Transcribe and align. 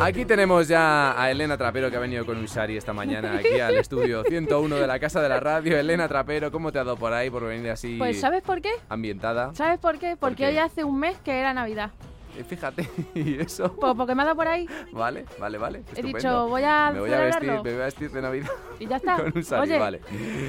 Aquí 0.00 0.24
tenemos 0.24 0.68
ya 0.68 1.20
a 1.20 1.30
Elena 1.30 1.56
Trapero 1.56 1.90
que 1.90 1.96
ha 1.96 2.00
venido 2.00 2.24
con 2.26 2.36
un 2.36 2.48
sari 2.48 2.76
esta 2.76 2.92
mañana 2.92 3.36
aquí 3.38 3.60
al 3.60 3.76
estudio 3.78 4.22
101 4.24 4.76
de 4.76 4.86
la 4.86 4.98
Casa 4.98 5.20
de 5.20 5.28
la 5.28 5.40
Radio. 5.40 5.78
Elena 5.78 6.08
Trapero, 6.08 6.50
¿cómo 6.50 6.72
te 6.72 6.78
ha 6.78 6.84
dado 6.84 6.96
por 6.96 7.12
ahí 7.12 7.30
por 7.30 7.44
venir 7.44 7.70
así 7.70 7.96
Pues 7.98 8.20
¿sabes 8.20 8.42
por 8.42 8.60
qué? 8.60 8.70
ambientada? 8.88 9.54
¿Sabes 9.54 9.78
por 9.78 9.98
qué? 9.98 10.16
Porque 10.16 10.44
qué? 10.44 10.46
hoy 10.48 10.58
hace 10.58 10.84
un 10.84 10.98
mes 10.98 11.16
que 11.24 11.38
era 11.38 11.52
Navidad. 11.54 11.90
Eh, 12.36 12.44
Fíjate, 12.44 12.88
y 13.14 13.40
eso. 13.40 13.72
Pues 13.74 13.94
porque 13.96 14.14
me 14.14 14.22
ha 14.22 14.26
dado 14.26 14.36
por 14.36 14.46
ahí 14.48 14.68
Vale, 14.92 15.24
vale, 15.38 15.58
vale. 15.58 15.82
He 15.94 16.02
dicho, 16.02 16.48
voy 16.48 16.62
a 16.64 16.90
me 16.92 17.00
voy 17.00 17.12
a 17.12 17.18
vestir, 17.20 17.50
me 17.50 17.58
voy 17.60 17.72
a 17.72 17.84
vestir 17.84 18.10
de 18.10 18.22
Navidad 18.22 18.50
y 18.78 18.86
ya 18.86 18.96
está. 18.96 19.16
con 19.22 19.32
un 19.34 19.42
sari, 19.44 19.62
Oye, 19.70 19.78
vale. 19.78 20.00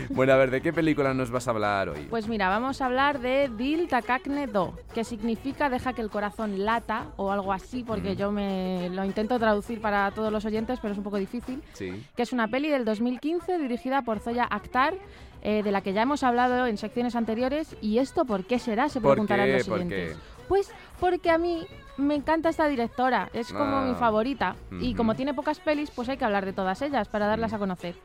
Bueno, 0.10 0.34
a 0.34 0.38
ver, 0.38 0.52
¿de 0.52 0.62
qué 0.62 0.74
película 0.74 1.14
nos 1.14 1.32
vas 1.32 1.48
a 1.48 1.52
hablar 1.52 1.90
hoy? 1.90 2.08
pues 2.10 2.28
mira, 2.28 2.50
vamos 2.50 2.82
a 2.82 2.86
hablar 2.88 3.20
de 3.20 3.50
Dil 3.56 3.88
Takakne 3.88 4.48
Do, 4.48 4.74
que 4.94 5.04
significa 5.04 5.70
deja 5.70 5.94
que 5.94 6.02
el 6.02 6.10
corazón 6.10 6.66
lata 6.66 7.08
o 7.16 7.32
algo 7.32 7.54
así, 7.54 7.84
porque 7.84 8.12
Mm. 8.14 8.18
yo 8.18 8.32
me 8.32 8.90
lo 8.90 9.04
intento 9.06 9.38
traducir 9.40 9.82
para 9.82 10.12
todos 10.12 10.32
los 10.32 10.44
oyentes, 10.46 10.80
pero 10.82 10.92
es 10.92 10.98
un 10.98 11.04
poco 11.04 11.18
difícil. 11.18 11.62
Sí. 11.74 12.06
que 12.16 12.24
es 12.24 12.34
una 12.34 12.48
peli 12.48 12.70
del 12.70 12.84
2015 12.86 13.58
dirigida 13.58 14.02
por 14.02 14.20
Zoya 14.20 14.48
Akhtar, 14.50 14.96
eh, 15.42 15.62
de 15.64 15.72
la 15.72 15.82
que 15.82 15.94
ya 15.94 16.02
hemos 16.02 16.24
hablado 16.24 16.66
en 16.68 16.78
secciones 16.78 17.16
anteriores. 17.16 17.76
¿Y 17.82 18.00
esto 18.00 18.26
por 18.26 18.44
qué 18.46 18.60
será? 18.60 18.90
Se 18.90 19.00
¿Por 19.00 19.12
preguntarán 19.14 19.52
los 19.54 19.68
¿Por 19.68 19.80
siguientes. 19.80 20.18
Pues 20.48 20.72
porque 21.00 21.30
a 21.30 21.38
mí 21.38 21.66
me 21.98 22.16
encanta 22.16 22.50
esta 22.50 22.68
directora, 22.68 23.30
es 23.34 23.52
como 23.52 23.78
Ah. 23.78 23.82
mi 23.82 23.96
favorita. 23.96 24.56
Y 24.80 24.94
como 24.96 25.16
tiene 25.16 25.34
pocas 25.34 25.60
pelis, 25.60 25.90
pues 25.92 26.08
hay 26.10 26.18
que 26.18 26.26
hablar 26.26 26.46
de 26.46 26.54
todas 26.54 26.82
ellas 26.82 27.08
para 27.08 27.26
darlas 27.28 27.54
a 27.54 27.58
conocer. 27.58 27.96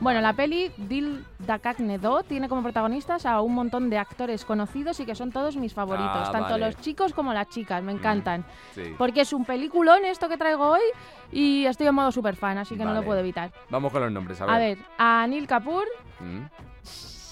Bueno, 0.00 0.20
la 0.22 0.32
peli 0.32 0.70
Dil 0.78 1.24
Dakakne 1.40 1.98
Do 1.98 2.22
tiene 2.22 2.48
como 2.48 2.62
protagonistas 2.62 3.26
a 3.26 3.40
un 3.42 3.54
montón 3.54 3.90
de 3.90 3.98
actores 3.98 4.44
conocidos 4.46 4.98
y 5.00 5.04
que 5.04 5.14
son 5.14 5.30
todos 5.30 5.56
mis 5.56 5.74
favoritos, 5.74 6.28
Ah, 6.28 6.32
tanto 6.32 6.50
vale. 6.52 6.66
los 6.66 6.76
chicos 6.78 7.12
como 7.12 7.34
las 7.34 7.48
chicas, 7.50 7.82
me 7.82 7.92
encantan. 7.92 8.44
Sí. 8.74 8.94
Porque 8.96 9.20
es 9.22 9.32
un 9.34 9.44
peliculón 9.44 10.04
esto 10.06 10.28
que 10.28 10.38
traigo 10.38 10.68
hoy 10.70 10.80
y 11.32 11.66
estoy 11.66 11.86
en 11.88 11.94
modo 11.94 12.10
super 12.12 12.34
fan, 12.36 12.56
así 12.56 12.76
que 12.76 12.84
no 12.84 12.94
lo 12.94 13.02
puedo 13.02 13.20
evitar. 13.20 13.52
Vamos 13.68 13.92
con 13.92 14.00
los 14.00 14.10
nombres, 14.12 14.40
a 14.40 14.46
ver. 14.46 14.54
A 14.54 14.58
ver, 14.58 14.78
a 14.96 15.22
Anil 15.22 15.46
Kapoor, 15.46 15.84
Mm, 16.20 16.44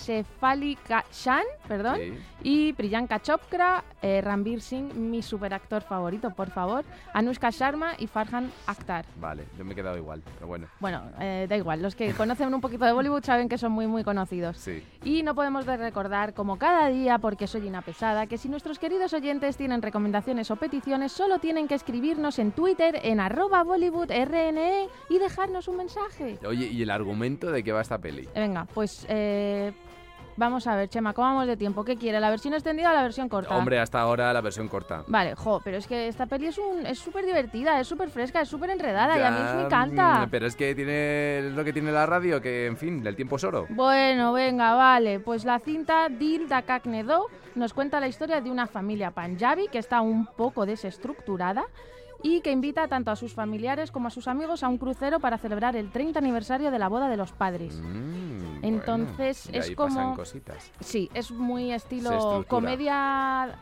Shefali 0.09 0.79
Shan, 1.13 1.43
perdón, 1.67 1.99
sí. 1.99 2.19
y 2.43 2.73
Priyanka 2.73 3.21
Chopra, 3.21 3.85
eh, 4.01 4.23
Ranbir 4.23 4.63
Singh, 4.63 4.95
mi 4.95 5.21
superactor 5.21 5.83
favorito, 5.83 6.31
por 6.31 6.49
favor, 6.51 6.83
Anushka 7.13 7.51
Sharma 7.51 7.93
y 7.99 8.07
Farhan 8.07 8.51
Akhtar. 8.67 9.05
Vale, 9.21 9.45
yo 9.59 9.67
me 9.67 9.73
he 9.73 9.77
quedado 9.77 9.99
igual, 9.99 10.23
pero 10.35 10.47
bueno. 10.47 10.67
Bueno, 10.81 11.03
eh, 11.21 11.47
da 11.47 11.59
igual, 11.59 11.83
los 11.83 11.95
que 11.95 12.15
conocen 12.15 12.55
un 12.55 12.63
poquito 12.63 12.87
de 12.87 12.93
Bollywood 12.93 13.23
saben 13.23 13.51
que 13.51 13.59
son 13.59 13.73
muy, 13.73 13.87
muy 13.87 14.03
conocidos. 14.03 14.57
Sí. 14.57 14.83
Y 15.05 15.23
no 15.23 15.35
podemos 15.35 15.67
de 15.67 15.77
recordar, 15.77 16.33
como 16.33 16.57
cada 16.57 16.89
día, 16.89 17.19
porque 17.19 17.47
soy 17.47 17.69
una 17.69 17.83
pesada, 17.83 18.27
que 18.27 18.39
si 18.39 18.49
nuestros 18.49 18.79
queridos 18.79 19.13
oyentes 19.13 19.59
tienen 19.59 19.83
recomendaciones 19.83 20.51
o 20.51 20.57
peticiones, 20.57 21.13
solo 21.13 21.39
tienen 21.39 21.69
que 21.69 21.75
escribirnos 21.75 22.39
en 22.39 22.53
Twitter 22.53 22.99
en 23.03 23.21
arroba 23.21 23.63
BollywoodRNE 23.63 24.89
y 25.11 25.19
dejarnos 25.19 25.69
un 25.69 25.77
mensaje. 25.77 26.39
Oye, 26.47 26.67
¿y 26.67 26.81
el 26.81 26.91
argumento 26.91 27.51
de 27.53 27.63
qué 27.63 27.73
va 27.73 27.83
esta 27.83 27.99
peli? 27.99 28.27
Venga, 28.35 28.67
pues 28.73 29.05
eh, 29.09 29.73
vamos 30.39 30.67
a 30.67 30.77
ver, 30.77 30.89
Chema, 30.89 31.13
¿cómo 31.13 31.29
vamos 31.29 31.47
de 31.47 31.57
tiempo? 31.57 31.85
¿Qué 31.85 31.97
quiere? 31.97 32.21
¿La 32.21 32.31
versión 32.31 32.55
extendida 32.55 32.91
o 32.91 32.95
la 32.95 33.03
versión 33.03 33.29
corta? 33.29 33.57
Hombre, 33.57 33.79
hasta 33.79 34.01
ahora 34.01 34.33
la 34.33 34.41
versión 34.41 34.69
corta. 34.69 35.05
Vale, 35.07 35.35
jo, 35.35 35.61
pero 35.63 35.77
es 35.77 35.87
que 35.87 36.09
esta 36.09 36.27
peli 36.27 36.47
es 36.47 36.59
un, 36.59 36.87
es 36.87 36.99
súper 36.99 37.27
divertida, 37.27 37.81
es 37.81 37.87
súper 37.89 38.09
fresca, 38.11 38.41
es 38.41 38.49
súper 38.49 38.71
enredada 38.71 39.19
y 39.19 39.23
a 39.23 39.31
mí 39.31 39.57
me 39.57 39.65
encanta. 39.67 40.27
mm, 40.27 40.31
Pero 40.31 40.47
es 40.47 40.57
que 40.57 40.75
tiene 40.75 41.39
es 41.49 41.53
lo 41.53 41.65
que 41.65 41.73
tiene 41.73 41.93
la 41.93 42.07
radio, 42.07 42.41
que 42.41 42.67
en 42.67 42.77
fin, 42.77 43.07
el 43.07 43.17
tiempo 43.17 43.37
es 43.37 43.45
oro. 43.45 43.67
Bueno, 43.71 44.33
venga, 44.33 44.75
vale. 44.75 45.21
Pues 45.21 45.45
la 45.45 45.59
cinta 45.59 46.09
Dil 46.09 46.49
Do 46.49 47.27
nos 47.55 47.75
cuenta 47.75 48.01
la 48.01 48.09
historia 48.09 48.41
de 48.41 48.51
una 48.51 48.67
familia 48.67 49.11
panjabi 49.11 49.69
que 49.69 49.79
está 49.79 50.01
un 50.01 50.27
poco 50.27 50.65
desestructurada 50.67 51.65
y 52.23 52.41
que 52.41 52.51
invita 52.51 52.89
tanto 52.89 53.11
a 53.11 53.17
sus 53.17 53.33
familiares 53.33 53.91
como 53.93 54.09
a 54.09 54.11
sus 54.11 54.27
amigos 54.29 54.63
a 54.63 54.69
un 54.69 54.79
crucero 54.79 55.21
para 55.21 55.39
celebrar 55.39 55.77
el 55.77 55.91
30 55.91 56.19
aniversario 56.19 56.71
de 56.71 56.79
la 56.79 56.89
boda 56.89 57.09
de 57.09 57.17
los 57.17 57.33
padres. 57.33 57.81
Mm, 57.81 58.48
Entonces, 58.63 59.45
bueno, 59.47 59.59
es 59.61 59.69
ahí 59.69 59.75
como- 59.75 59.89
pasan 59.95 60.15
cositas. 60.15 60.71
Sí, 60.81 61.11
es 61.15 61.31
muy 61.31 61.73
estilo 61.73 62.45
comedia 62.49 63.55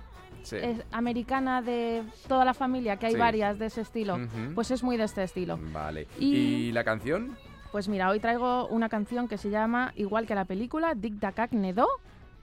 Sí. 0.42 0.56
eh, 0.56 0.82
americana 0.92 1.60
de 1.62 2.04
toda 2.28 2.44
la 2.44 2.54
familia, 2.54 2.96
que 2.98 3.06
hay 3.06 3.12
Sí. 3.14 3.18
varias 3.18 3.58
de 3.58 3.66
ese 3.66 3.80
estilo. 3.80 4.18
Pues 4.54 4.70
es 4.70 4.82
muy 4.82 4.96
de 4.96 5.04
este 5.04 5.22
estilo. 5.22 5.58
Vale. 5.72 6.06
y- 6.18 6.36
¿Y 6.36 6.72
la 6.72 6.84
canción? 6.84 7.36
Pues 7.72 7.88
mira, 7.88 8.08
hoy 8.10 8.20
traigo 8.20 8.66
una 8.68 8.88
canción 8.88 9.28
que 9.28 9.38
se 9.38 9.50
llama, 9.50 9.92
igual 9.96 10.26
que 10.26 10.34
la 10.34 10.44
película, 10.44 10.94
Dik 10.94 11.14
Dakak 11.14 11.52
Nedo, 11.52 11.86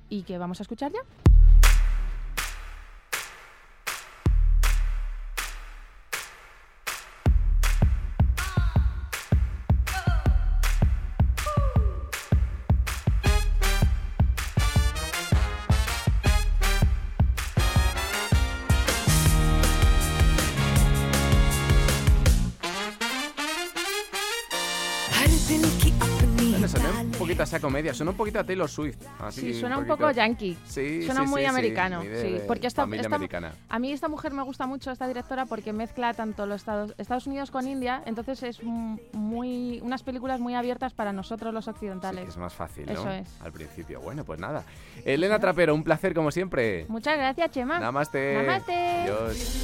y 0.10 0.24
que 0.24 0.38
vamos 0.38 0.60
a 0.60 0.64
escuchar 0.64 0.92
ya. 0.92 1.00
me 26.64 26.70
sonó 26.70 27.02
un 27.02 27.12
poquito 27.12 27.42
a 27.42 27.44
esa 27.44 27.60
comedia, 27.60 27.94
suena 27.94 28.12
un 28.12 28.18
poquito 28.18 28.40
a 28.40 28.44
Taylor 28.44 28.70
Swift. 28.70 28.98
Sí, 29.32 29.54
suena 29.54 29.78
un, 29.78 29.86
poco 29.86 30.10
yankee. 30.12 30.58
Sí, 30.66 31.04
suena 31.04 31.24
muy 31.24 31.44
americano. 31.46 32.02
Sí, 32.02 32.40
porque 32.48 32.68
esta, 32.68 32.88
esta, 32.90 33.16
americana. 33.16 33.54
A 33.68 33.80
mí 33.80 33.92
esta 33.92 34.08
mujer 34.08 34.32
me 34.34 34.44
gusta 34.44 34.66
mucho, 34.66 34.92
esta 34.92 35.08
directora, 35.08 35.46
porque 35.46 35.74
mezcla 35.74 36.14
tanto 36.14 36.46
los 36.46 36.62
Estados, 36.62 36.96
Estados 36.98 37.28
Unidos 37.28 37.52
con 37.52 37.68
India, 37.68 38.02
entonces 38.06 38.44
es 38.44 38.64
muy 38.64 39.82
unas 39.84 40.04
películas 40.04 40.40
muy 40.40 40.56
abiertas 40.56 40.94
para 40.94 41.12
nosotros 41.12 41.54
los 41.54 41.68
occidentales. 41.68 42.30
es 42.30 42.38
más 42.38 42.54
fácil. 42.54 42.88
Eso 42.90 43.10
es. 43.12 43.28
Al 43.42 43.52
principio. 43.52 44.00
Bueno, 44.00 44.24
pues 44.24 44.40
nada. 44.40 44.64
Elena 45.04 45.40
Trapero, 45.40 45.76
un 45.76 45.84
placer 45.84 46.14
como 46.14 46.32
siempre. 46.32 46.86
Muchas 46.88 47.18
gracias, 47.18 47.52
Chema. 47.52 47.80
Namaste. 47.80 48.36
Namaste. 48.36 48.74
Adiós. 48.74 49.64